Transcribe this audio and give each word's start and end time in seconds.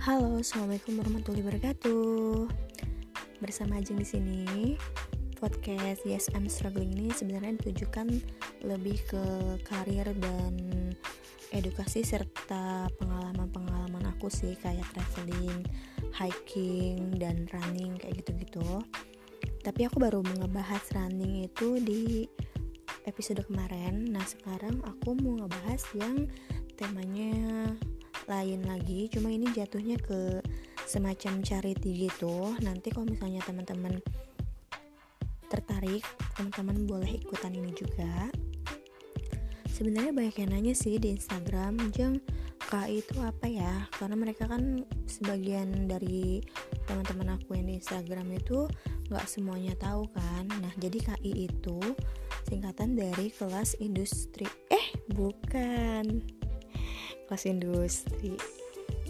Halo, 0.00 0.40
assalamualaikum 0.40 0.96
warahmatullahi 0.96 1.44
wabarakatuh. 1.44 2.48
Bersama 3.44 3.84
Ajeng 3.84 4.00
di 4.00 4.08
sini. 4.08 4.40
Podcast 5.36 6.08
Yes 6.08 6.32
I'm 6.32 6.48
Struggling 6.48 6.96
ini 6.96 7.12
sebenarnya 7.12 7.60
ditujukan 7.60 8.08
lebih 8.64 8.96
ke 9.04 9.24
karir 9.60 10.08
dan 10.16 10.56
edukasi 11.52 12.00
serta 12.00 12.88
pengalaman-pengalaman 12.96 14.08
aku 14.16 14.32
sih 14.32 14.56
kayak 14.64 14.88
traveling, 14.96 15.68
hiking 16.16 17.20
dan 17.20 17.44
running 17.52 17.92
kayak 18.00 18.24
gitu-gitu. 18.24 18.80
Tapi 19.60 19.84
aku 19.84 20.00
baru 20.00 20.24
ngebahas 20.24 20.96
running 20.96 21.44
itu 21.44 21.76
di 21.76 22.24
episode 23.04 23.44
kemarin. 23.44 24.16
Nah, 24.16 24.24
sekarang 24.24 24.80
aku 24.80 25.12
mau 25.20 25.44
ngebahas 25.44 25.84
yang 25.92 26.24
temanya 26.80 27.68
lain 28.30 28.62
lagi 28.62 29.10
cuma 29.10 29.34
ini 29.34 29.50
jatuhnya 29.50 29.98
ke 29.98 30.38
semacam 30.86 31.42
charity 31.42 32.06
gitu. 32.06 32.54
Nanti 32.62 32.94
kalau 32.94 33.10
misalnya 33.10 33.42
teman-teman 33.42 33.98
tertarik 35.50 36.06
teman-teman 36.38 36.86
boleh 36.86 37.18
ikutan 37.18 37.50
ini 37.50 37.74
juga. 37.74 38.30
Sebenarnya 39.66 40.14
banyak 40.14 40.36
yang 40.46 40.50
nanya 40.54 40.74
sih 40.76 41.02
di 41.02 41.10
Instagram 41.10 41.90
jeng 41.90 42.22
KI 42.70 43.02
itu 43.02 43.18
apa 43.18 43.50
ya? 43.50 43.90
Karena 43.98 44.14
mereka 44.14 44.46
kan 44.46 44.86
sebagian 45.10 45.90
dari 45.90 46.38
teman-teman 46.86 47.34
aku 47.34 47.58
yang 47.58 47.66
di 47.66 47.82
Instagram 47.82 48.30
itu 48.30 48.70
nggak 49.10 49.26
semuanya 49.26 49.74
tahu 49.74 50.06
kan. 50.14 50.46
Nah 50.62 50.70
jadi 50.78 51.02
KI 51.02 51.50
itu 51.50 51.82
singkatan 52.46 52.94
dari 52.94 53.34
kelas 53.34 53.74
industri 53.82 54.46
eh 54.70 54.94
bukan 55.10 56.22
kelas 57.30 57.46
industri 57.46 58.34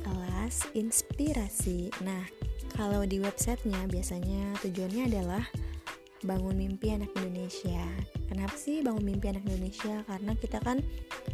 kelas 0.05 0.69
inspirasi. 0.77 1.89
Nah 2.05 2.29
kalau 2.77 3.09
di 3.09 3.17
websitenya 3.17 3.89
biasanya 3.89 4.61
tujuannya 4.61 5.09
adalah 5.09 5.45
bangun 6.21 6.53
mimpi 6.53 6.93
anak 6.93 7.09
Indonesia. 7.17 7.81
Kenapa 8.29 8.53
sih 8.61 8.85
bangun 8.85 9.09
mimpi 9.09 9.33
anak 9.33 9.49
Indonesia? 9.49 10.05
Karena 10.05 10.37
kita 10.37 10.61
kan 10.61 10.85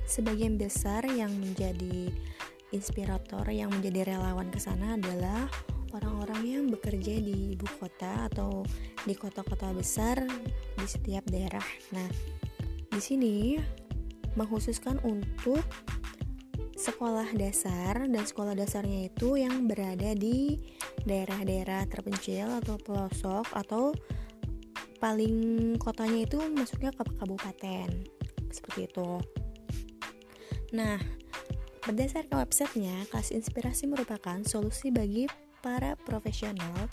sebagian 0.06 0.54
besar 0.54 1.02
yang 1.10 1.34
menjadi 1.34 2.06
inspirator 2.70 3.42
yang 3.50 3.74
menjadi 3.74 4.14
relawan 4.14 4.46
ke 4.54 4.62
sana 4.62 4.94
adalah 4.94 5.50
orang-orang 5.90 6.40
yang 6.46 6.64
bekerja 6.70 7.18
di 7.18 7.58
ibu 7.58 7.66
kota 7.82 8.30
atau 8.30 8.62
di 9.02 9.14
kota-kota 9.18 9.74
besar 9.74 10.22
di 10.78 10.86
setiap 10.86 11.26
daerah. 11.30 11.62
Nah, 11.94 12.06
di 12.90 13.00
sini 13.02 13.58
mengkhususkan 14.36 15.00
untuk 15.02 15.64
sekolah 16.86 17.26
dasar 17.34 18.06
dan 18.06 18.22
sekolah 18.22 18.54
dasarnya 18.54 19.10
itu 19.10 19.34
yang 19.34 19.66
berada 19.66 20.14
di 20.14 20.62
daerah-daerah 21.02 21.82
terpencil 21.90 22.46
atau 22.62 22.78
pelosok 22.78 23.50
atau 23.58 23.90
paling 25.02 25.74
kotanya 25.82 26.30
itu 26.30 26.38
masuknya 26.54 26.94
ke 26.94 27.02
kabupaten 27.18 27.90
seperti 28.54 28.86
itu. 28.86 29.18
Nah, 30.78 31.02
berdasarkan 31.82 32.38
websitenya, 32.46 33.10
kelas 33.10 33.34
inspirasi 33.34 33.90
merupakan 33.90 34.38
solusi 34.46 34.94
bagi 34.94 35.26
para 35.66 35.98
profesional 36.06 36.86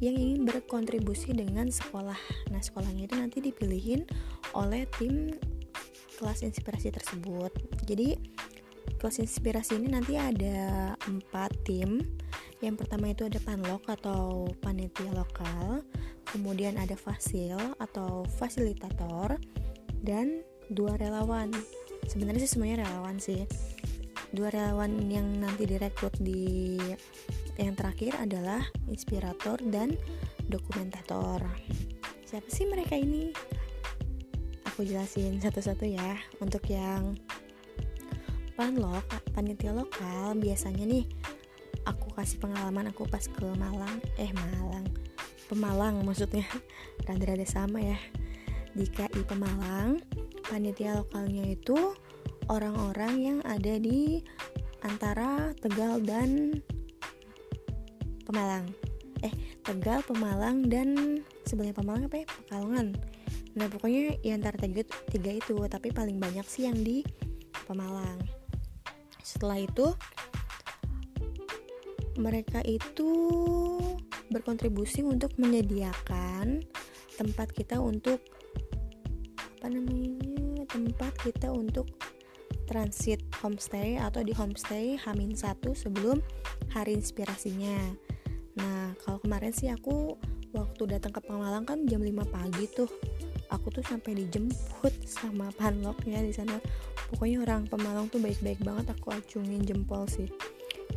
yang 0.00 0.16
ingin 0.16 0.48
berkontribusi 0.48 1.36
dengan 1.36 1.68
sekolah. 1.68 2.16
Nah, 2.48 2.60
sekolahnya 2.64 3.12
itu 3.12 3.14
nanti 3.20 3.38
dipilihin 3.44 4.08
oleh 4.56 4.88
tim 4.96 5.36
kelas 6.16 6.40
inspirasi 6.40 6.88
tersebut. 6.96 7.52
Jadi, 7.84 8.16
kelas 9.00 9.20
inspirasi 9.20 9.76
ini 9.80 9.92
nanti 9.92 10.16
ada 10.16 10.92
empat 11.08 11.52
tim. 11.68 12.02
Yang 12.64 12.84
pertama 12.86 13.12
itu 13.12 13.28
ada 13.28 13.40
panlok 13.44 13.84
atau 13.88 14.48
panitia 14.64 15.12
lokal 15.12 15.84
kemudian 16.34 16.80
ada 16.80 16.96
fasil 16.98 17.54
atau 17.78 18.26
fasilitator 18.40 19.36
dan 20.02 20.42
dua 20.72 20.96
relawan. 20.98 21.52
Sebenarnya 22.10 22.44
sih 22.44 22.58
semuanya 22.58 22.84
relawan 22.88 23.22
sih. 23.22 23.46
Dua 24.34 24.50
relawan 24.50 25.06
yang 25.06 25.38
nanti 25.38 25.62
direkrut 25.68 26.16
di 26.18 26.74
yang 27.54 27.78
terakhir 27.78 28.18
adalah 28.18 28.66
inspirator 28.90 29.62
dan 29.70 29.94
dokumentator. 30.50 31.38
Siapa 32.26 32.50
sih 32.50 32.66
mereka 32.66 32.98
ini? 32.98 33.30
Aku 34.74 34.82
jelasin 34.82 35.38
satu-satu 35.38 35.86
ya 35.86 36.18
untuk 36.42 36.66
yang 36.66 37.14
panlok 38.54 39.06
panitia 39.34 39.74
lokal 39.74 40.38
biasanya 40.38 40.86
nih 40.86 41.04
aku 41.84 42.14
kasih 42.16 42.40
pengalaman 42.40 42.90
aku 42.90 43.04
pas 43.08 43.24
ke 43.24 43.44
Malang. 43.56 44.00
Eh 44.16 44.32
Malang. 44.32 44.86
Pemalang 45.48 46.00
maksudnya. 46.02 46.44
Rada-rada 47.06 47.44
sama 47.44 47.80
ya. 47.80 47.98
Di 48.74 48.88
KI 48.90 49.22
Pemalang 49.26 50.02
panitia 50.44 50.98
lokalnya 50.98 51.54
itu 51.54 51.94
orang-orang 52.50 53.14
yang 53.20 53.38
ada 53.46 53.78
di 53.78 54.20
antara 54.84 55.54
Tegal 55.60 56.02
dan 56.02 56.60
Pemalang. 58.24 58.66
Eh 59.22 59.32
Tegal 59.62 60.02
Pemalang 60.04 60.66
dan 60.66 61.20
sebenarnya 61.46 61.76
Pemalang 61.76 62.04
apa 62.08 62.16
ya? 62.24 62.26
Pekalongan. 62.26 62.86
Nah 63.54 63.66
pokoknya 63.70 64.18
ya 64.26 64.34
antara 64.34 64.58
tiga 64.58 65.30
itu 65.30 65.54
tapi 65.70 65.94
paling 65.94 66.18
banyak 66.18 66.44
sih 66.48 66.66
yang 66.66 66.78
di 66.78 67.06
Pemalang 67.64 68.43
setelah 69.24 69.56
itu 69.64 69.96
mereka 72.20 72.60
itu 72.62 73.10
berkontribusi 74.28 75.00
untuk 75.02 75.32
menyediakan 75.40 76.62
tempat 77.16 77.50
kita 77.56 77.80
untuk 77.80 78.20
apa 79.40 79.66
namanya 79.72 80.68
tempat 80.68 81.16
kita 81.24 81.48
untuk 81.48 81.88
transit 82.68 83.24
homestay 83.40 83.96
atau 83.96 84.20
di 84.20 84.36
homestay 84.36 85.00
Hamin 85.00 85.32
satu 85.32 85.72
sebelum 85.72 86.20
hari 86.72 86.96
inspirasinya. 87.00 87.80
Nah 88.60 88.92
kalau 89.02 89.18
kemarin 89.24 89.52
sih 89.56 89.72
aku 89.72 90.14
waktu 90.54 90.82
datang 90.86 91.16
ke 91.16 91.20
Pemalang 91.24 91.66
kan 91.66 91.82
jam 91.88 92.04
5 92.04 92.14
pagi 92.30 92.64
tuh 92.70 92.88
aku 93.54 93.70
tuh 93.70 93.84
sampai 93.86 94.18
dijemput 94.18 94.92
sama 95.06 95.54
panloknya 95.54 96.20
di 96.20 96.34
sana. 96.34 96.58
Pokoknya 97.08 97.46
orang 97.46 97.70
Pemalang 97.70 98.10
tuh 98.10 98.18
baik-baik 98.18 98.58
banget 98.66 98.90
aku 98.90 99.14
acungin 99.14 99.62
jempol 99.62 100.04
sih. 100.10 100.26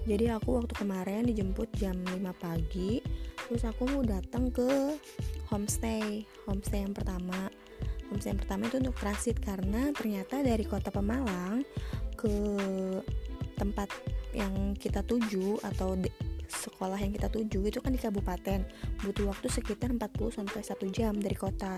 Jadi 0.08 0.32
aku 0.32 0.58
waktu 0.58 0.74
kemarin 0.76 1.28
dijemput 1.28 1.68
jam 1.78 1.96
5 1.96 2.18
pagi 2.42 3.00
terus 3.48 3.64
aku 3.64 3.88
mau 3.88 4.04
datang 4.04 4.52
ke 4.52 5.00
homestay 5.48 6.28
homestay 6.48 6.84
yang 6.84 6.96
pertama. 6.96 7.48
Homestay 8.12 8.36
yang 8.36 8.42
pertama 8.42 8.62
itu 8.68 8.78
untuk 8.82 8.98
transit 9.00 9.38
karena 9.40 9.92
ternyata 9.96 10.44
dari 10.44 10.64
kota 10.68 10.92
Pemalang 10.92 11.64
ke 12.18 12.34
tempat 13.58 13.90
yang 14.36 14.76
kita 14.78 15.02
tuju 15.02 15.60
atau 15.64 15.98
sekolah 16.48 16.98
yang 16.98 17.14
kita 17.14 17.28
tuju 17.28 17.60
itu 17.68 17.80
kan 17.84 17.92
di 17.94 18.02
kabupaten. 18.02 18.64
Butuh 19.04 19.30
waktu 19.30 19.48
sekitar 19.52 19.92
40 19.94 20.08
sampai 20.32 20.62
1 20.64 20.96
jam 20.96 21.14
dari 21.16 21.38
kota. 21.38 21.78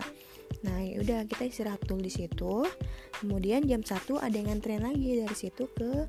Nah 0.66 0.80
yaudah 0.82 1.26
kita 1.26 1.50
istirahat 1.50 1.84
dulu 1.86 2.06
di 2.06 2.14
situ. 2.14 2.66
Kemudian 3.20 3.66
jam 3.66 3.82
1 3.82 3.98
ada 4.22 4.34
yang 4.34 4.48
nganterin 4.54 4.86
lagi 4.86 5.26
dari 5.26 5.36
situ 5.36 5.68
ke 5.74 6.08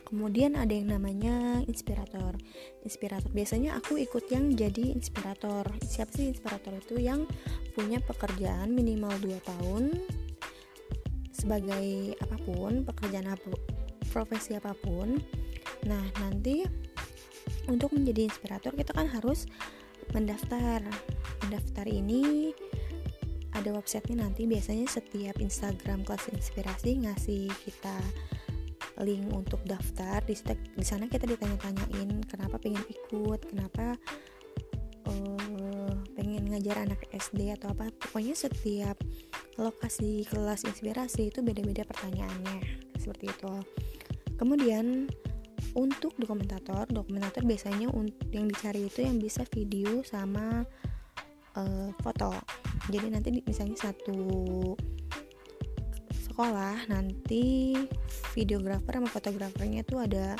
Kemudian 0.06 0.54
ada 0.54 0.70
yang 0.70 0.94
namanya 0.94 1.66
inspirator. 1.66 2.38
Inspirator 2.86 3.28
biasanya 3.34 3.74
aku 3.82 3.98
ikut 3.98 4.30
yang 4.30 4.54
jadi 4.54 4.94
inspirator. 4.94 5.66
Siapa 5.82 6.14
sih 6.14 6.30
inspirator 6.30 6.78
itu 6.78 7.02
yang 7.02 7.26
punya 7.74 7.98
pekerjaan 8.06 8.72
minimal 8.72 9.18
2 9.18 9.34
tahun 9.42 9.84
sebagai 11.34 12.16
apa 12.22 12.38
pun, 12.46 12.86
pekerjaan 12.86 13.34
apa, 13.34 13.50
profesi 14.14 14.54
apa 14.54 14.78
pun. 14.78 15.18
Nah, 15.90 16.06
nanti 16.22 16.64
untuk 17.66 17.94
menjadi 17.94 18.30
inspirator 18.30 18.72
kita 18.78 18.94
kan 18.94 19.10
harus 19.10 19.50
mendaftar. 20.14 20.86
Mendaftar 21.46 21.86
ini 21.90 22.54
ada 23.56 23.72
websitenya 23.72 24.28
nanti 24.28 24.46
biasanya 24.46 24.86
setiap 24.86 25.40
Instagram 25.40 26.04
kelas 26.04 26.28
inspirasi 26.30 27.08
ngasih 27.08 27.48
kita 27.64 27.96
link 29.04 29.28
untuk 29.36 29.60
daftar 29.68 30.24
di, 30.24 30.36
di 30.76 30.86
sana 30.86 31.12
kita 31.12 31.28
ditanya-tanyain 31.28 32.24
kenapa 32.32 32.56
pengen 32.56 32.84
ikut 32.88 33.40
kenapa 33.52 34.00
uh, 35.12 35.92
pengen 36.16 36.48
ngajar 36.48 36.88
anak 36.88 37.04
SD 37.12 37.52
atau 37.52 37.76
apa. 37.76 37.92
Pokoknya 37.92 38.36
setiap 38.38 38.96
lokasi 39.60 40.24
kelas 40.28 40.64
inspirasi 40.68 41.32
itu 41.32 41.40
beda-beda 41.44 41.84
pertanyaannya 41.84 42.60
seperti 43.00 43.32
itu. 43.32 43.54
Kemudian 44.36 45.08
untuk 45.76 46.16
dokumentator 46.16 46.88
dokumentator 46.88 47.44
biasanya 47.44 47.92
yang 48.32 48.48
dicari 48.48 48.88
itu 48.88 49.04
yang 49.04 49.20
bisa 49.20 49.44
video 49.52 50.04
sama 50.08 50.64
uh, 51.60 51.90
foto. 52.00 52.32
Jadi 52.92 53.08
nanti 53.12 53.30
misalnya 53.44 53.92
satu 53.92 54.20
sekolah 56.36 56.92
nanti 56.92 57.72
videografer 58.36 59.00
sama 59.00 59.08
fotografernya 59.08 59.88
tuh 59.88 60.04
ada 60.04 60.36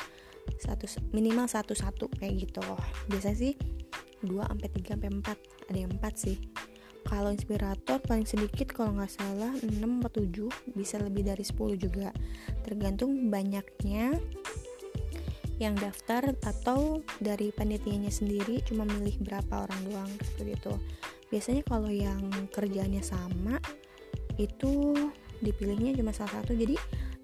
satu 0.60 0.84
minimal 1.16 1.48
satu 1.48 1.72
satu 1.72 2.12
kayak 2.20 2.44
gitu. 2.44 2.60
Biasa 3.08 3.32
sih 3.32 3.56
2 4.20 4.28
sampai 4.44 4.68
3 4.76 4.92
sampai 4.92 5.08
4 5.24 5.72
ada 5.72 5.78
yang 5.80 5.96
4 5.96 6.04
sih. 6.20 6.36
Kalau 7.08 7.32
inspirator 7.32 7.96
paling 8.04 8.28
sedikit 8.28 8.76
kalau 8.76 8.92
nggak 8.92 9.08
salah 9.08 9.56
6 9.64 9.72
atau 10.04 10.20
7 10.20 10.76
bisa 10.76 11.00
lebih 11.00 11.32
dari 11.32 11.40
10 11.40 11.80
juga. 11.80 12.12
Tergantung 12.60 13.32
banyaknya 13.32 14.20
yang 15.56 15.72
daftar 15.80 16.36
atau 16.44 17.00
dari 17.24 17.48
panitianya 17.56 18.12
sendiri 18.12 18.60
cuma 18.68 18.84
milih 18.84 19.16
berapa 19.24 19.64
orang 19.64 19.80
doang 19.88 20.10
seperti 20.20 20.52
itu 20.52 20.74
biasanya 21.32 21.62
kalau 21.64 21.88
yang 21.88 22.28
kerjanya 22.52 23.00
sama 23.00 23.56
itu 24.36 24.92
dipilihnya 25.42 25.96
cuma 25.96 26.12
salah 26.14 26.40
satu. 26.40 26.56
Jadi 26.56 26.76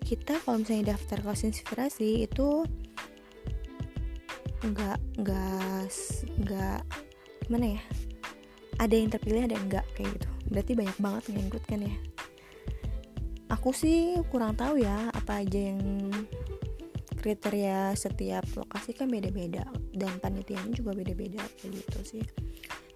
kita 0.03 0.41
kalau 0.43 0.61
misalnya 0.61 0.97
daftar 0.97 1.23
kelas 1.23 1.47
inspirasi 1.47 2.27
itu 2.27 2.67
nggak 4.63 4.99
nggak 5.19 5.91
nggak 6.47 6.81
gimana 7.51 7.67
ya 7.75 7.83
ada 8.79 8.95
yang 8.95 9.11
terpilih 9.11 9.43
ada 9.47 9.55
yang 9.59 9.67
enggak 9.71 9.87
kayak 9.95 10.11
gitu. 10.19 10.29
Berarti 10.51 10.73
banyak 10.75 10.99
banget 10.99 11.23
yang 11.35 11.47
ikut 11.51 11.65
kan 11.67 11.81
ya. 11.83 11.97
Aku 13.53 13.71
sih 13.71 14.17
kurang 14.33 14.57
tahu 14.57 14.81
ya 14.81 15.13
apa 15.13 15.45
aja 15.45 15.61
yang 15.71 16.11
kriteria 17.23 17.95
setiap 17.95 18.43
lokasi 18.59 18.97
kan 18.97 19.07
beda-beda 19.07 19.63
dan 19.95 20.19
panitianya 20.19 20.75
juga 20.75 20.97
beda-beda 20.97 21.43
kayak 21.61 21.73
gitu 21.79 21.99
sih. 22.03 22.25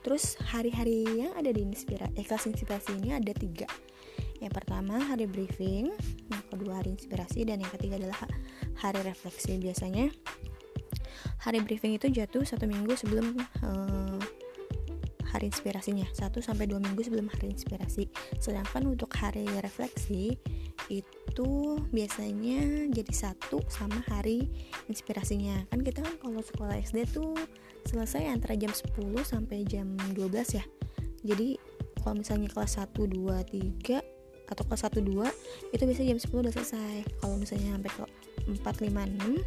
Terus 0.02 0.38
hari-hari 0.38 1.06
yang 1.06 1.34
ada 1.38 1.50
di 1.50 1.62
inspirasi 1.62 2.14
eh, 2.19 2.24
kelas 2.26 2.50
inspirasi 2.50 2.98
ini 2.98 3.14
ada 3.14 3.30
tiga 3.30 3.66
yang 4.40 4.52
pertama 4.52 5.00
hari 5.00 5.24
briefing. 5.24 5.92
Yang 6.28 6.44
kedua 6.52 6.82
hari 6.82 6.96
inspirasi. 6.96 7.44
Dan 7.48 7.62
yang 7.64 7.72
ketiga 7.72 7.96
adalah 8.00 8.20
hari 8.78 9.00
refleksi 9.04 9.56
biasanya. 9.56 10.12
Hari 11.42 11.62
briefing 11.62 11.96
itu 11.96 12.10
jatuh 12.10 12.42
satu 12.44 12.66
minggu 12.68 12.92
sebelum 12.98 13.38
uh, 13.64 14.20
hari 15.30 15.52
inspirasinya. 15.52 16.06
1 16.16 16.32
sampai 16.40 16.64
2 16.64 16.80
minggu 16.80 17.00
sebelum 17.04 17.28
hari 17.28 17.52
inspirasi. 17.52 18.08
Sedangkan 18.40 18.88
untuk 18.88 19.12
hari 19.16 19.44
refleksi 19.60 20.36
itu 20.88 21.80
biasanya 21.90 22.88
jadi 22.94 23.12
satu 23.12 23.60
sama 23.68 24.00
hari 24.08 24.48
inspirasinya. 24.88 25.66
Kan 25.68 25.84
kita 25.84 26.00
kan 26.00 26.14
kalau 26.22 26.40
sekolah 26.40 26.78
SD 26.80 27.04
tuh 27.10 27.36
selesai 27.84 28.26
antara 28.32 28.56
jam 28.56 28.72
10 28.72 28.96
sampai 29.22 29.66
jam 29.68 29.92
12 30.16 30.56
ya. 30.56 30.64
Jadi 31.26 31.58
kalau 32.00 32.22
misalnya 32.22 32.48
kelas 32.48 32.78
1, 32.78 32.94
2, 32.96 33.44
3 33.44 34.15
atau 34.46 34.64
1, 34.66 35.02
2 35.02 35.75
itu 35.75 35.82
biasanya 35.82 36.08
jam 36.14 36.20
10 36.22 36.43
udah 36.46 36.54
selesai. 36.54 36.96
Kalau 37.22 37.37
misalnya 37.38 37.78
sampai 37.78 37.90
ke 37.90 38.04
4, 38.46 38.62
5, 38.62 39.43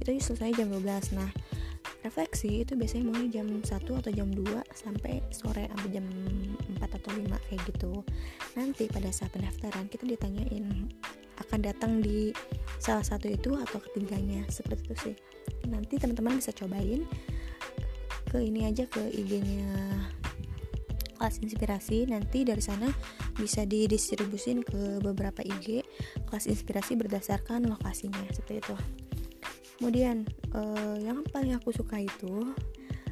6 0.00 0.04
itu 0.04 0.10
selesai 0.24 0.56
jam 0.56 0.68
12 0.72 1.16
nah 1.18 1.30
refleksi 2.06 2.62
itu 2.62 2.78
biasanya 2.78 3.04
mulai 3.10 3.26
jam 3.28 3.46
1 3.50 3.66
atau 3.68 4.10
jam 4.14 4.28
2 4.30 4.44
sampai 4.70 5.18
sore 5.34 5.66
sampai 5.66 5.90
jam 5.90 6.06
4 6.78 6.80
atau 6.80 7.10
5 7.10 7.26
kayak 7.50 7.60
gitu. 7.68 7.92
Nanti 8.54 8.86
pada 8.86 9.10
saat 9.10 9.34
pendaftaran 9.34 9.90
kita 9.90 10.06
ditanyain 10.06 10.88
akan 11.38 11.60
datang 11.62 12.02
di 12.02 12.30
salah 12.78 13.02
satu 13.02 13.26
itu 13.30 13.54
atau 13.58 13.78
ketiganya? 13.82 14.46
Seperti 14.46 14.82
itu 14.86 14.94
sih. 15.10 15.14
Nanti 15.66 15.98
teman-teman 15.98 16.38
bisa 16.38 16.54
cobain 16.54 17.02
ke 18.28 18.38
ini 18.44 18.68
aja 18.68 18.84
ke 18.84 19.00
IG-nya 19.08 19.72
kelas 21.18 21.42
inspirasi 21.42 22.06
nanti 22.06 22.46
dari 22.46 22.62
sana 22.62 22.86
bisa 23.34 23.66
didistribusin 23.66 24.62
ke 24.62 25.02
beberapa 25.02 25.42
IG 25.42 25.82
kelas 26.30 26.46
inspirasi 26.46 26.94
berdasarkan 26.94 27.66
lokasinya 27.66 28.22
seperti 28.30 28.62
itu. 28.62 28.76
Kemudian 29.78 30.26
uh, 30.54 30.98
yang 30.98 31.22
paling 31.30 31.54
aku 31.54 31.70
suka 31.74 32.02
itu 32.02 32.54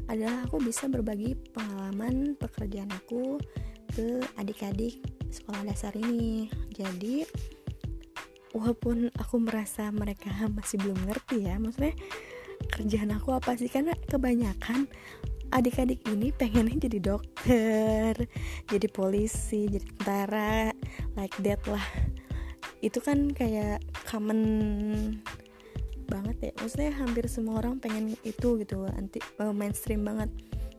adalah 0.06 0.46
aku 0.46 0.62
bisa 0.62 0.86
berbagi 0.86 1.34
pengalaman 1.54 2.38
pekerjaan 2.38 2.90
aku 2.94 3.38
ke 3.90 4.22
adik-adik 4.38 5.02
sekolah 5.30 5.66
dasar 5.66 5.94
ini. 5.94 6.50
Jadi 6.74 7.26
walaupun 8.54 9.10
aku 9.14 9.36
merasa 9.42 9.90
mereka 9.90 10.30
masih 10.56 10.82
belum 10.82 10.98
ngerti 11.06 11.46
ya 11.46 11.58
maksudnya 11.58 11.94
kerjaan 12.72 13.14
aku 13.14 13.34
apa 13.36 13.54
sih? 13.54 13.70
Karena 13.70 13.94
kebanyakan 14.10 14.90
adik-adik 15.56 16.04
ini 16.12 16.28
pengennya 16.36 16.76
jadi 16.84 17.16
dokter 17.16 18.12
jadi 18.72 18.86
polisi 18.92 19.64
jadi 19.72 19.86
tentara 19.96 20.68
like 21.16 21.36
that 21.40 21.60
lah. 21.64 21.82
Itu 22.84 23.00
kan 23.00 23.32
kayak 23.32 23.80
common 24.04 24.40
banget 26.06 26.36
ya. 26.38 26.52
Maksudnya 26.60 26.92
hampir 27.00 27.24
semua 27.26 27.64
orang 27.64 27.80
pengen 27.80 28.12
itu 28.20 28.60
gitu 28.60 28.84
anti 28.84 29.18
uh, 29.40 29.50
mainstream 29.56 30.04
banget. 30.04 30.28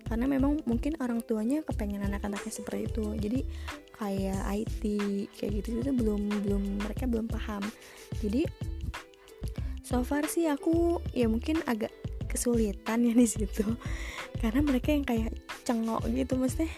Karena 0.07 0.24
memang 0.29 0.63
mungkin 0.63 0.95
orang 1.03 1.19
tuanya 1.25 1.65
kepengen 1.68 2.06
anak-anaknya 2.06 2.53
seperti 2.53 2.88
itu. 2.88 3.06
Jadi 3.18 3.39
kayak 3.97 4.39
IT 4.45 4.81
kayak 5.35 5.51
gitu 5.59 5.81
itu 5.81 5.91
belum 5.91 6.21
belum 6.45 6.63
mereka 6.85 7.09
belum 7.09 7.27
paham. 7.27 7.65
Jadi 8.21 8.45
so 9.81 10.06
far 10.06 10.30
sih 10.30 10.47
aku 10.47 11.01
ya 11.12 11.27
mungkin 11.27 11.59
agak 11.65 11.91
kesulitan 12.27 13.07
ya 13.07 13.13
di 13.15 13.27
situ. 13.27 13.63
Karena 14.38 14.62
mereka 14.62 14.94
yang 14.94 15.07
kayak 15.07 15.31
cengok 15.63 16.06
gitu 16.12 16.38
maksudnya 16.38 16.69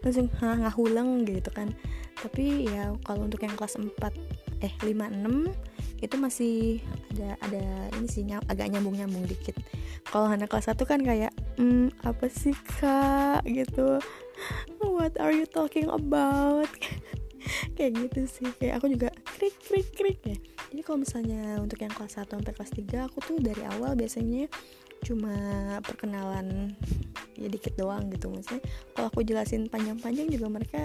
langsung 0.00 0.32
nggak 0.32 0.76
hulang 0.76 1.24
gitu 1.28 1.50
kan. 1.52 1.72
Tapi 2.20 2.68
ya 2.68 2.92
kalau 3.04 3.28
untuk 3.28 3.40
yang 3.40 3.56
kelas 3.56 3.76
4 3.76 3.90
eh 4.60 4.72
5 4.84 4.92
6 5.24 5.70
itu 6.00 6.16
masih 6.16 6.80
ada 7.12 7.36
ada 7.44 7.64
ini 7.96 8.08
sih 8.08 8.24
nyam, 8.24 8.40
agak 8.48 8.72
nyambung 8.72 8.96
nyambung 8.96 9.24
dikit. 9.28 9.56
Kalau 10.08 10.32
anak 10.32 10.48
kelas 10.48 10.72
satu 10.72 10.88
kan 10.88 11.04
kayak 11.04 11.32
hmm 11.60 11.92
apa 12.04 12.26
sih 12.32 12.56
kak? 12.80 13.44
gitu. 13.44 14.00
What 14.80 15.20
are 15.20 15.32
you 15.36 15.44
talking 15.44 15.92
about? 15.92 16.68
Kayak 17.76 18.08
gitu 18.08 18.20
sih. 18.28 18.48
Kayak 18.56 18.80
aku 18.80 18.86
juga 18.96 19.08
krik 19.36 19.56
krik 19.60 19.88
krik 19.92 20.20
ya. 20.24 20.36
Jadi 20.72 20.80
kalau 20.80 21.04
misalnya 21.04 21.60
untuk 21.60 21.80
yang 21.84 21.92
kelas 21.92 22.16
1 22.16 22.32
sampai 22.32 22.52
kelas 22.56 22.72
3 22.72 23.08
aku 23.08 23.18
tuh 23.20 23.36
dari 23.40 23.64
awal 23.68 23.92
biasanya 23.96 24.48
cuma 25.10 25.34
perkenalan 25.82 26.78
ya 27.34 27.50
dikit 27.50 27.74
doang 27.74 28.06
gitu 28.14 28.30
maksudnya 28.30 28.62
kalau 28.94 29.10
aku 29.10 29.26
jelasin 29.26 29.66
panjang-panjang 29.66 30.30
juga 30.30 30.46
mereka 30.46 30.80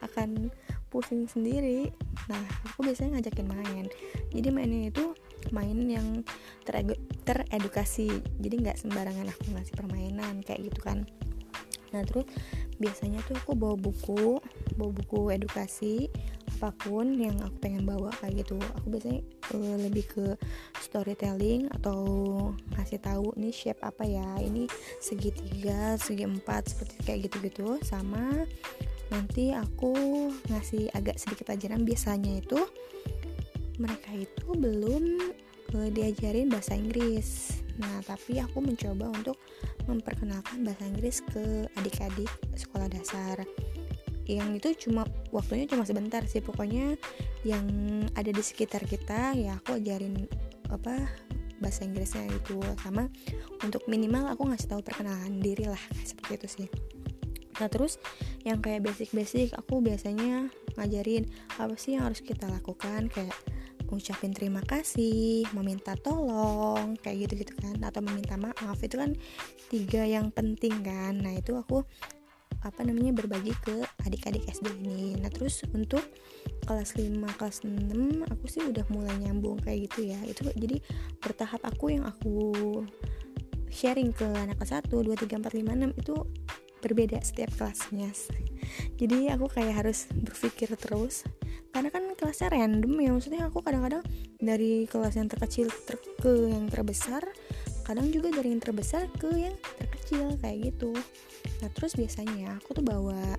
akan 0.00 0.50
pusing 0.90 1.28
sendiri. 1.30 1.94
Nah 2.26 2.42
aku 2.66 2.82
biasanya 2.82 3.20
ngajakin 3.20 3.46
main. 3.46 3.86
Jadi 4.34 4.48
mainnya 4.50 4.90
itu 4.90 5.14
main 5.54 5.78
yang 5.86 6.26
teredukasi. 7.24 8.10
Jadi 8.42 8.54
nggak 8.66 8.80
sembarangan 8.80 9.30
aku 9.30 9.54
ngasih 9.54 9.74
permainan 9.78 10.42
kayak 10.42 10.66
gitu 10.66 10.80
kan. 10.82 11.06
Nah 11.94 12.02
terus 12.02 12.26
biasanya 12.80 13.22
tuh 13.28 13.38
aku 13.38 13.52
bawa 13.54 13.76
buku 13.78 14.40
bawa 14.74 14.90
buku 14.90 15.30
edukasi 15.36 16.08
apa 16.60 16.76
pun 16.76 17.16
yang 17.16 17.40
aku 17.40 17.56
pengen 17.64 17.88
bawa 17.88 18.12
kayak 18.20 18.44
gitu. 18.44 18.60
Aku 18.76 18.92
biasanya 18.92 19.24
uh, 19.56 19.76
lebih 19.80 20.04
ke 20.12 20.36
storytelling 20.84 21.72
atau 21.72 22.04
ngasih 22.76 23.00
tahu 23.00 23.32
nih 23.40 23.48
shape 23.48 23.80
apa 23.80 24.04
ya? 24.04 24.36
Ini 24.36 24.68
segitiga 25.00 25.96
segi 25.96 26.28
empat 26.28 26.76
seperti 26.76 27.00
kayak 27.00 27.32
gitu-gitu. 27.32 27.80
Sama 27.80 28.44
nanti 29.08 29.56
aku 29.56 30.28
ngasih 30.52 30.92
agak 30.92 31.16
sedikit 31.16 31.48
ajaran 31.56 31.80
biasanya 31.80 32.44
itu 32.44 32.60
mereka 33.80 34.12
itu 34.12 34.52
belum 34.52 35.32
uh, 35.80 35.88
diajarin 35.88 36.52
bahasa 36.52 36.76
Inggris. 36.76 37.56
Nah 37.80 38.04
tapi 38.04 38.36
aku 38.36 38.60
mencoba 38.60 39.08
untuk 39.08 39.40
memperkenalkan 39.88 40.60
bahasa 40.60 40.84
Inggris 40.84 41.24
ke 41.24 41.64
adik-adik 41.80 42.28
sekolah 42.52 42.92
dasar 42.92 43.48
yang 44.38 44.54
itu 44.54 44.70
cuma 44.86 45.02
waktunya 45.34 45.66
cuma 45.66 45.82
sebentar 45.82 46.22
sih. 46.30 46.38
Pokoknya 46.44 46.94
yang 47.42 47.66
ada 48.14 48.30
di 48.30 48.42
sekitar 48.42 48.86
kita 48.86 49.34
ya 49.34 49.58
aku 49.58 49.82
ajarin 49.82 50.28
apa 50.70 51.08
bahasa 51.58 51.82
Inggrisnya 51.82 52.30
itu. 52.30 52.62
Sama 52.78 53.10
untuk 53.66 53.84
minimal 53.90 54.30
aku 54.30 54.46
ngasih 54.46 54.70
tahu 54.70 54.80
perkenalan 54.86 55.42
diri 55.42 55.66
lah 55.66 55.82
seperti 56.06 56.32
itu 56.38 56.48
sih. 56.48 56.68
Nah 57.60 57.68
terus 57.68 58.00
yang 58.46 58.64
kayak 58.64 58.88
basic-basic 58.88 59.52
aku 59.52 59.84
biasanya 59.84 60.48
ngajarin 60.80 61.28
apa 61.60 61.76
sih 61.76 61.98
yang 61.98 62.08
harus 62.08 62.24
kita 62.24 62.48
lakukan 62.48 63.12
kayak 63.12 63.36
ngucapin 63.90 64.30
terima 64.30 64.62
kasih, 64.62 65.44
meminta 65.50 65.98
tolong, 65.98 66.94
kayak 67.02 67.26
gitu-gitu 67.26 67.58
kan, 67.58 67.74
atau 67.82 67.98
meminta 67.98 68.38
maaf. 68.38 68.78
Itu 68.78 69.02
kan 69.02 69.18
tiga 69.66 70.06
yang 70.06 70.30
penting 70.30 70.86
kan. 70.86 71.18
Nah 71.18 71.34
itu 71.34 71.58
aku 71.58 71.82
apa 72.60 72.80
namanya 72.84 73.16
berbagi 73.16 73.56
ke 73.64 73.80
adik-adik 74.04 74.44
SD 74.48 74.68
ini. 74.84 75.16
Nah 75.16 75.32
terus 75.32 75.64
untuk 75.72 76.04
kelas 76.68 76.96
5, 76.96 77.38
kelas 77.40 77.64
6 77.64 78.28
aku 78.28 78.44
sih 78.46 78.62
udah 78.64 78.84
mulai 78.92 79.16
nyambung 79.20 79.60
kayak 79.64 79.90
gitu 79.90 80.12
ya. 80.12 80.20
Itu 80.28 80.48
jadi 80.52 80.80
bertahap 81.20 81.64
aku 81.64 81.96
yang 81.96 82.04
aku 82.04 82.52
sharing 83.70 84.12
ke 84.12 84.26
anak 84.26 84.60
kelas 84.60 84.84
1, 84.84 84.92
2, 84.92 85.14
3, 85.14 85.40
4, 85.40 85.40
5, 85.40 85.94
6 85.96 86.00
itu 86.04 86.14
berbeda 86.80 87.20
setiap 87.20 87.50
kelasnya. 87.56 88.10
Jadi 88.96 89.28
aku 89.32 89.46
kayak 89.48 89.84
harus 89.84 90.08
berpikir 90.12 90.72
terus 90.76 91.24
karena 91.70 91.88
kan 91.92 92.02
kelasnya 92.18 92.50
random 92.50 92.92
ya 92.98 93.10
maksudnya 93.14 93.40
aku 93.46 93.62
kadang-kadang 93.62 94.02
dari 94.42 94.90
kelas 94.90 95.14
yang 95.14 95.30
terkecil 95.30 95.70
ter 95.86 96.02
ke 96.18 96.50
yang 96.50 96.66
terbesar 96.66 97.22
kadang 97.86 98.10
juga 98.10 98.34
dari 98.34 98.50
yang 98.50 98.62
terbesar 98.62 99.06
ke 99.18 99.30
yang 99.38 99.54
terkecil 99.78 100.34
kayak 100.42 100.74
gitu 100.74 100.90
nah 101.60 101.70
terus 101.72 101.96
biasanya 101.96 102.56
aku 102.56 102.80
tuh 102.80 102.84
bawa 102.84 103.36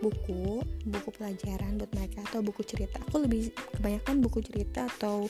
buku 0.00 0.60
buku 0.84 1.08
pelajaran 1.16 1.80
buat 1.80 1.88
mereka 1.96 2.20
atau 2.28 2.44
buku 2.44 2.62
cerita. 2.64 3.00
Aku 3.08 3.24
lebih 3.24 3.52
kebanyakan 3.76 4.20
buku 4.20 4.44
cerita 4.44 4.84
atau 4.98 5.28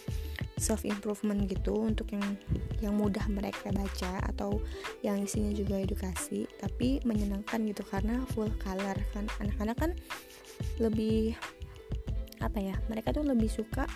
self 0.59 0.83
improvement 0.89 1.45
gitu 1.47 1.87
untuk 1.87 2.11
yang 2.11 2.25
yang 2.83 2.95
mudah 2.97 3.23
mereka 3.29 3.71
baca 3.71 4.19
atau 4.27 4.59
yang 5.05 5.23
isinya 5.23 5.53
juga 5.53 5.79
edukasi 5.79 6.49
tapi 6.59 6.99
menyenangkan 7.07 7.63
gitu 7.69 7.87
karena 7.87 8.23
full 8.35 8.51
color 8.59 8.97
kan. 9.15 9.31
Anak-anak 9.39 9.77
kan 9.79 9.91
lebih 10.83 11.39
apa 12.43 12.61
ya 12.61 12.77
mereka 12.93 13.17
tuh 13.17 13.25
lebih 13.25 13.49
suka 13.49 13.89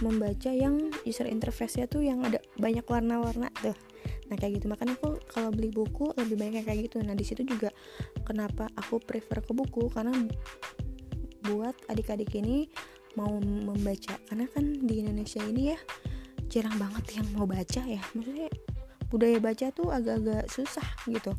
membaca 0.00 0.48
yang 0.48 0.90
user 1.04 1.28
interface-nya 1.28 1.86
tuh 1.86 2.02
yang 2.02 2.24
ada 2.24 2.40
banyak 2.56 2.82
warna-warna 2.88 3.52
tuh 3.60 3.76
nah 4.32 4.40
kayak 4.40 4.64
gitu. 4.64 4.72
Makanya 4.72 4.96
aku 4.96 5.20
kalau 5.28 5.52
beli 5.52 5.68
buku 5.68 6.16
lebih 6.16 6.40
banyak 6.40 6.64
kayak 6.64 6.88
gitu. 6.88 7.04
Nah 7.04 7.12
di 7.12 7.20
situ 7.20 7.44
juga 7.44 7.68
kenapa 8.24 8.64
aku 8.72 8.96
prefer 8.96 9.44
ke 9.44 9.52
buku? 9.52 9.92
Karena 9.92 10.16
buat 11.44 11.76
adik-adik 11.92 12.32
ini 12.40 12.72
mau 13.20 13.36
membaca. 13.44 14.16
Karena 14.24 14.48
kan 14.48 14.64
di 14.72 15.04
Indonesia 15.04 15.44
ini 15.44 15.76
ya 15.76 15.78
jarang 16.48 16.80
banget 16.80 17.20
yang 17.20 17.28
mau 17.36 17.44
baca 17.44 17.84
ya. 17.84 18.00
Maksudnya 18.16 18.48
budaya 19.12 19.36
baca 19.36 19.66
tuh 19.76 19.92
agak-agak 19.92 20.48
susah 20.48 20.88
gitu. 21.04 21.36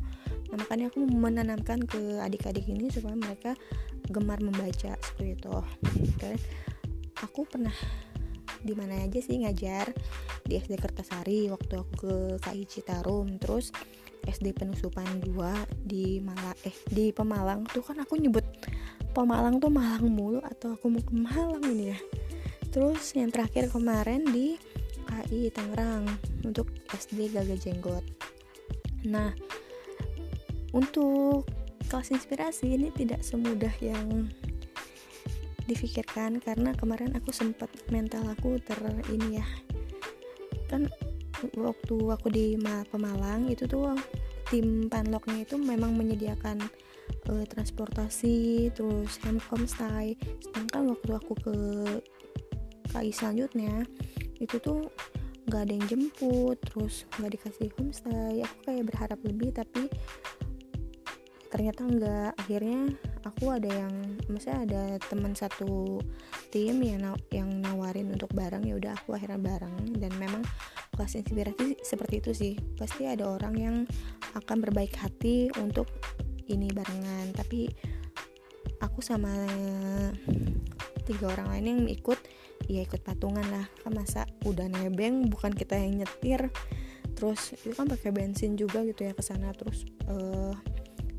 Nah 0.54 0.56
makanya 0.62 0.86
aku 0.94 1.02
menanamkan 1.02 1.82
ke 1.82 2.22
adik-adik 2.22 2.70
ini 2.70 2.86
supaya 2.94 3.18
mereka 3.18 3.58
gemar 4.06 4.38
membaca 4.38 4.94
seperti 5.02 5.34
itu. 5.34 5.50
Dan 6.22 6.38
aku 7.18 7.42
pernah 7.42 7.74
di 8.64 8.72
mana 8.72 9.04
aja 9.04 9.20
sih 9.20 9.44
ngajar? 9.44 9.92
Di 10.42 10.56
SD 10.56 10.80
Kertasari 10.80 11.52
waktu 11.52 11.76
aku 11.76 11.92
ke 12.00 12.14
KI 12.40 12.64
Citarum 12.64 13.36
terus 13.36 13.68
SD 14.24 14.56
Penusupan 14.56 15.20
2 15.20 15.84
di 15.84 16.18
Malang 16.24 16.56
eh 16.64 16.72
di 16.88 17.12
Pemalang. 17.12 17.68
Tuh 17.68 17.84
kan 17.84 18.00
aku 18.00 18.16
nyebut 18.16 18.44
Pemalang 19.12 19.60
tuh 19.60 19.68
Malang 19.68 20.08
mulu 20.08 20.40
atau 20.40 20.74
aku 20.74 20.88
mau 20.88 21.04
ke 21.04 21.12
Malang 21.12 21.62
ini 21.68 21.92
ya. 21.92 21.98
Terus 22.72 23.12
yang 23.14 23.30
terakhir 23.30 23.70
kemarin 23.70 24.24
di 24.26 24.56
KI 25.04 25.52
Tangerang 25.52 26.08
untuk 26.42 26.72
SD 26.90 27.36
Gagah 27.36 27.60
Jenggot. 27.60 28.04
Nah 29.06 29.30
untuk 30.74 31.46
kelas 31.86 32.10
inspirasi 32.10 32.74
ini 32.74 32.88
tidak 32.90 33.22
semudah 33.22 33.70
yang 33.78 34.26
difikirkan 35.64 36.40
karena 36.40 36.76
kemarin 36.76 37.16
aku 37.16 37.32
sempat 37.32 37.72
mental 37.88 38.24
aku 38.28 38.60
ter 38.60 38.76
ini 39.08 39.40
ya. 39.40 39.46
Kan 40.68 40.88
waktu 41.56 41.96
aku 42.08 42.28
di 42.32 42.56
Pemalang 42.88 43.48
itu 43.52 43.68
tuh 43.68 43.96
tim 44.48 44.88
panloknya 44.88 45.44
itu 45.44 45.56
memang 45.56 45.96
menyediakan 45.96 46.60
uh, 47.32 47.44
transportasi 47.48 48.68
terus 48.72 49.20
homestay 49.50 50.16
sedangkan 50.40 50.92
waktu 50.92 51.10
aku 51.16 51.32
ke 51.40 51.56
KI 52.92 53.10
selanjutnya 53.10 53.82
itu 54.38 54.56
tuh 54.60 54.86
nggak 55.44 55.60
ada 55.68 55.72
yang 55.76 55.86
jemput 55.88 56.56
terus 56.64 57.04
nggak 57.20 57.36
dikasih 57.36 57.68
homestay. 57.76 58.40
Aku 58.44 58.56
kayak 58.64 58.84
berharap 58.88 59.18
lebih 59.24 59.50
tapi 59.52 59.88
ternyata 61.54 61.86
enggak. 61.86 62.32
Akhirnya 62.34 62.90
aku 63.22 63.54
ada 63.54 63.70
yang 63.70 64.18
maksudnya 64.26 64.58
ada 64.66 64.82
teman 65.06 65.38
satu 65.38 66.02
tim 66.50 66.82
yang 66.82 67.14
yang 67.30 67.46
nawarin 67.62 68.10
untuk 68.10 68.34
bareng 68.34 68.66
ya 68.66 68.74
udah 68.74 68.98
aku 68.98 69.14
akhirnya 69.14 69.38
bareng. 69.38 69.94
Dan 69.94 70.10
memang 70.18 70.42
kelas 70.98 71.14
inspirasi 71.14 71.78
seperti 71.86 72.18
itu 72.18 72.30
sih. 72.34 72.54
Pasti 72.74 73.06
ada 73.06 73.30
orang 73.30 73.54
yang 73.54 73.76
akan 74.34 74.56
berbaik 74.66 74.98
hati 74.98 75.46
untuk 75.62 75.86
ini 76.50 76.74
barengan. 76.74 77.30
Tapi 77.30 77.70
aku 78.82 78.98
sama 78.98 79.30
tiga 81.06 81.30
orang 81.30 81.54
lain 81.54 81.66
yang 81.70 81.80
ikut 81.86 82.18
ya 82.66 82.82
ikut 82.82 83.06
patungan 83.06 83.46
lah. 83.46 83.70
Kan 83.86 83.94
masa 83.94 84.26
udah 84.42 84.66
nebeng 84.66 85.30
bukan 85.30 85.54
kita 85.54 85.78
yang 85.78 86.02
nyetir. 86.02 86.50
Terus 87.14 87.54
itu 87.62 87.78
kan 87.78 87.86
pakai 87.86 88.10
bensin 88.10 88.58
juga 88.58 88.82
gitu 88.82 89.06
ya 89.06 89.14
ke 89.14 89.22
sana. 89.22 89.54
Terus 89.54 89.86
uh, 90.10 90.73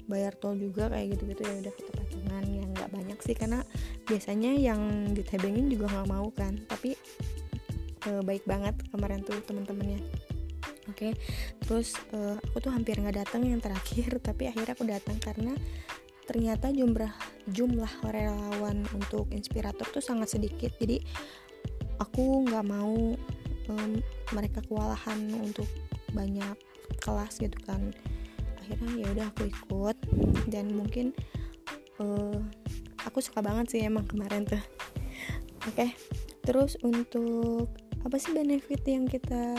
bayar 0.05 0.33
tol 0.37 0.53
juga 0.57 0.89
kayak 0.89 1.17
gitu-gitu 1.17 1.41
ya 1.41 1.53
udah 1.65 1.73
kita 1.73 1.91
patungan 1.93 2.43
yang 2.45 2.69
nggak 2.73 2.89
banyak 2.93 3.19
sih 3.21 3.35
karena 3.37 3.59
biasanya 4.05 4.51
yang 4.53 4.81
ditebengin 5.13 5.67
juga 5.69 5.89
nggak 5.89 6.09
mau 6.09 6.27
kan. 6.33 6.57
Tapi 6.69 6.93
e, 8.05 8.11
baik 8.21 8.45
banget 8.45 8.75
kemarin 8.93 9.25
tuh 9.25 9.37
teman-temannya 9.43 10.01
oke 10.85 11.01
okay. 11.01 11.11
terus 11.65 11.97
e, 12.13 12.37
aku 12.37 12.61
tuh 12.61 12.69
hampir 12.69 13.01
nggak 13.01 13.25
datang 13.25 13.41
yang 13.41 13.57
terakhir 13.57 14.17
tapi 14.27 14.49
akhirnya 14.49 14.73
aku 14.77 14.85
datang 14.85 15.17
karena 15.17 15.53
ternyata 16.25 16.73
jumlah 16.73 17.13
jumlah 17.53 17.93
relawan 18.01 18.81
untuk 18.97 19.29
inspirator 19.29 19.85
tuh 19.89 20.01
sangat 20.01 20.33
sedikit. 20.37 20.73
Jadi 20.81 21.01
aku 22.01 22.49
nggak 22.49 22.65
mau 22.65 23.13
um, 23.69 23.91
mereka 24.33 24.61
kewalahan 24.65 25.21
untuk 25.37 25.69
banyak 26.17 26.57
kelas 27.01 27.37
gitu 27.37 27.57
kan 27.65 27.93
akhirnya 28.65 28.91
ya 28.97 29.07
udah 29.13 29.25
aku 29.29 29.45
ikut. 29.45 29.97
Dan 30.49 30.73
mungkin 30.73 31.13
uh, 32.01 32.41
aku 33.05 33.21
suka 33.21 33.45
banget 33.45 33.77
sih 33.77 33.81
emang 33.85 34.09
kemarin 34.09 34.49
tuh. 34.49 34.61
Oke 35.69 35.73
okay. 35.73 35.89
terus 36.45 36.77
untuk 36.85 37.69
apa 38.05 38.21
sih 38.21 38.33
benefit 38.33 38.81
yang 38.85 39.05
kita 39.05 39.53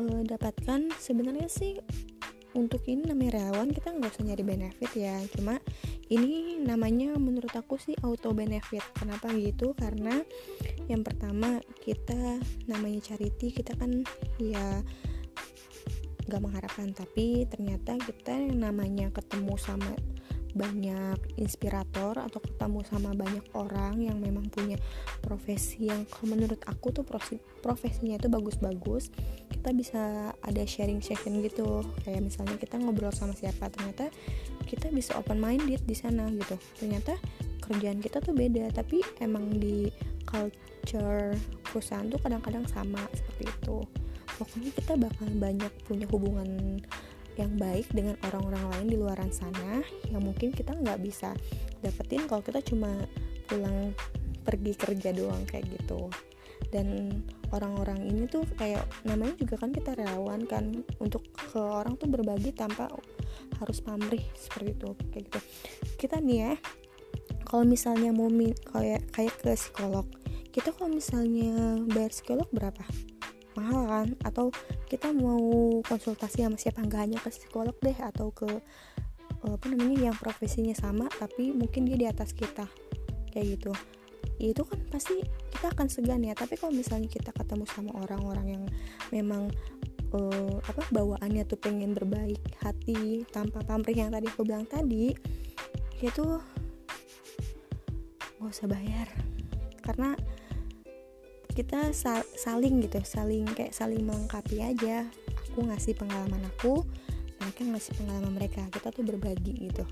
uh, 0.00 0.20
dapatkan? 0.24 0.92
Sebenarnya 0.96 1.48
sih 1.48 1.76
untuk 2.56 2.80
ini 2.88 3.04
namanya 3.04 3.40
relawan 3.40 3.68
kita 3.68 3.92
nggak 3.92 4.16
usah 4.16 4.24
nyari 4.24 4.44
benefit 4.44 4.90
ya. 4.96 5.16
Cuma 5.36 5.60
ini 6.08 6.56
namanya 6.64 7.16
menurut 7.20 7.52
aku 7.52 7.76
sih 7.76 7.92
auto 8.00 8.32
benefit. 8.32 8.82
Kenapa 8.96 9.28
gitu? 9.36 9.76
Karena 9.76 10.24
yang 10.88 11.04
pertama 11.04 11.60
kita 11.84 12.40
namanya 12.68 13.00
charity 13.04 13.52
kita 13.52 13.76
kan 13.76 14.04
ya 14.40 14.80
gak 16.26 16.42
mengharapkan 16.42 16.90
tapi 16.92 17.46
ternyata 17.46 17.98
kita 18.02 18.34
yang 18.34 18.62
namanya 18.66 19.10
ketemu 19.14 19.54
sama 19.58 19.94
banyak 20.56 21.20
inspirator 21.36 22.16
atau 22.16 22.40
ketemu 22.40 22.80
sama 22.88 23.12
banyak 23.12 23.44
orang 23.52 24.00
yang 24.00 24.16
memang 24.16 24.48
punya 24.48 24.80
profesi 25.20 25.92
yang 25.92 26.08
menurut 26.24 26.56
aku 26.64 26.96
tuh 26.96 27.04
profesinya 27.60 28.16
itu 28.16 28.32
bagus-bagus 28.32 29.12
kita 29.52 29.68
bisa 29.76 30.02
ada 30.32 30.62
sharing 30.64 31.04
session 31.04 31.44
gitu. 31.44 31.84
Kayak 32.06 32.24
misalnya 32.24 32.56
kita 32.56 32.80
ngobrol 32.80 33.12
sama 33.12 33.36
siapa 33.36 33.68
ternyata 33.68 34.08
kita 34.64 34.88
bisa 34.88 35.12
open 35.20 35.36
minded 35.36 35.84
di 35.84 35.92
sana 35.92 36.24
gitu. 36.32 36.56
Ternyata 36.80 37.20
kerjaan 37.60 38.00
kita 38.00 38.24
tuh 38.24 38.32
beda 38.32 38.72
tapi 38.72 39.04
emang 39.20 39.60
di 39.60 39.92
culture 40.24 41.36
perusahaan 41.66 42.06
tuh 42.08 42.22
kadang-kadang 42.22 42.64
sama 42.70 43.02
seperti 43.12 43.50
itu 43.50 44.05
pokoknya 44.36 44.70
kita 44.76 44.94
bakal 44.96 45.28
banyak 45.36 45.72
punya 45.84 46.06
hubungan 46.12 46.80
yang 47.36 47.52
baik 47.60 47.84
dengan 47.92 48.16
orang-orang 48.24 48.64
lain 48.72 48.86
di 48.88 48.96
luar 48.96 49.20
sana 49.28 49.84
yang 50.08 50.24
mungkin 50.24 50.56
kita 50.56 50.72
nggak 50.72 51.04
bisa 51.04 51.36
dapetin 51.84 52.24
kalau 52.24 52.40
kita 52.40 52.64
cuma 52.64 52.88
pulang 53.44 53.92
pergi 54.40 54.72
kerja 54.72 55.12
doang 55.12 55.44
kayak 55.44 55.68
gitu. 55.68 56.08
Dan 56.72 57.20
orang-orang 57.52 58.08
ini 58.08 58.24
tuh 58.24 58.48
kayak 58.56 58.88
namanya 59.04 59.36
juga 59.36 59.60
kan 59.60 59.70
kita 59.76 59.92
relawan 59.92 60.48
kan 60.48 60.80
untuk 60.96 61.28
ke 61.36 61.60
orang 61.60 62.00
tuh 62.00 62.08
berbagi 62.08 62.56
tanpa 62.56 62.88
harus 63.60 63.78
pamrih 63.84 64.24
seperti 64.32 64.72
itu 64.72 64.90
kayak 65.12 65.24
gitu. 65.28 65.40
Kita 66.00 66.16
nih 66.16 66.38
ya 66.40 66.52
kalau 67.44 67.68
misalnya 67.68 68.10
mau 68.10 68.32
kayak 68.72 69.12
kayak 69.12 69.34
ke 69.38 69.52
psikolog 69.54 70.08
kita 70.56 70.72
kalau 70.72 70.88
misalnya 70.88 71.76
bayar 71.84 72.10
psikolog 72.10 72.48
berapa 72.48 72.80
mahal 73.56 73.82
kan? 73.88 74.08
Atau 74.22 74.52
kita 74.86 75.10
mau 75.10 75.80
konsultasi 75.82 76.44
sama 76.44 76.60
siapa? 76.60 76.84
Nggak 76.84 77.00
hanya 77.02 77.18
ke 77.18 77.28
psikolog 77.32 77.76
deh 77.82 77.96
atau 77.96 78.30
ke 78.30 78.48
apa 79.46 79.66
namanya 79.70 80.10
yang 80.10 80.16
profesinya 80.18 80.74
sama 80.74 81.06
tapi 81.22 81.54
mungkin 81.54 81.86
dia 81.86 81.96
di 81.96 82.06
atas 82.06 82.36
kita. 82.36 82.68
Kayak 83.32 83.60
gitu. 83.60 83.72
Ya 84.36 84.52
itu 84.52 84.62
kan 84.68 84.80
pasti 84.92 85.24
kita 85.52 85.72
akan 85.72 85.88
segan 85.88 86.20
ya. 86.24 86.36
Tapi 86.36 86.60
kalau 86.60 86.74
misalnya 86.74 87.08
kita 87.08 87.32
ketemu 87.32 87.64
sama 87.68 87.96
orang-orang 87.96 88.46
yang 88.60 88.64
memang 89.08 89.48
uh, 90.12 90.56
apa 90.66 90.82
bawaannya 90.92 91.46
tuh 91.48 91.58
pengen 91.58 91.96
berbaik 91.96 92.42
hati 92.60 93.24
tanpa 93.32 93.64
pamrih 93.64 93.96
yang 93.96 94.12
tadi 94.12 94.28
aku 94.28 94.44
bilang 94.44 94.68
tadi 94.68 95.16
itu 96.04 96.24
nggak 98.36 98.52
usah 98.52 98.68
bayar. 98.68 99.08
Karena 99.80 100.12
kita 101.56 101.96
sal 101.96 102.20
saling 102.36 102.84
gitu 102.84 103.00
saling 103.00 103.48
kayak 103.56 103.72
saling 103.72 104.04
melengkapi 104.04 104.60
aja. 104.60 105.08
Aku 105.50 105.64
ngasih 105.64 105.96
pengalaman 105.96 106.44
aku 106.52 106.84
mereka 107.40 107.72
ngasih 107.72 107.92
pengalaman 107.96 108.32
mereka. 108.36 108.62
Kita 108.68 108.92
tuh 108.92 109.00
berbagi 109.00 109.72
gitu. 109.72 109.88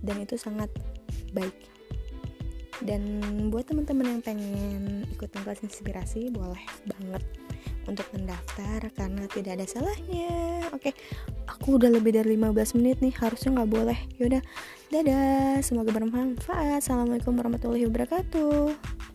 Dan 0.00 0.24
itu 0.24 0.40
sangat 0.40 0.72
baik. 1.36 1.52
Dan 2.80 3.20
buat 3.52 3.68
teman-teman 3.68 4.16
yang 4.18 4.22
pengen 4.24 5.04
ikutan 5.12 5.44
kelas 5.44 5.60
inspirasi 5.60 6.32
boleh 6.32 6.64
banget 6.88 7.22
untuk 7.84 8.08
mendaftar 8.16 8.88
karena 8.96 9.28
tidak 9.28 9.60
ada 9.60 9.66
salahnya. 9.68 10.64
Oke 10.72 10.96
aku 11.44 11.76
udah 11.76 11.92
lebih 11.92 12.16
dari 12.16 12.40
15 12.40 12.80
menit 12.80 13.04
nih 13.04 13.12
harusnya 13.20 13.60
nggak 13.60 13.70
boleh. 13.70 13.98
Yaudah 14.16 14.42
dadah. 14.88 15.60
Semoga 15.60 15.92
bermanfaat. 15.92 16.80
Assalamualaikum 16.80 17.36
warahmatullahi 17.36 17.84
wabarakatuh 17.84 19.11